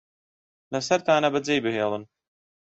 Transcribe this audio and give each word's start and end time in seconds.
لەسەرتانە 0.73 1.29
بەجێی 1.33 1.63
بهێڵن 1.65 2.03